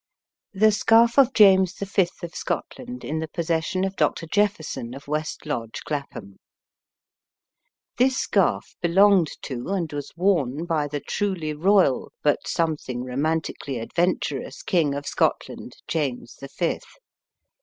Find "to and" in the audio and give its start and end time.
9.43-9.93